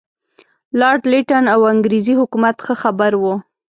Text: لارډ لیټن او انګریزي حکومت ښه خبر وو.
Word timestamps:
لارډ 0.79 1.01
لیټن 1.11 1.45
او 1.53 1.61
انګریزي 1.73 2.13
حکومت 2.21 2.55
ښه 2.65 2.73
خبر 2.81 3.11
وو. 3.21 3.35